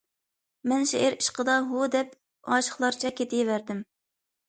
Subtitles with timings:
[0.71, 2.17] مەن شېئىر ئىشقىدا« ھۇ!» دەپ
[2.57, 3.89] ئاشىقلارچە كېتىۋەردىم.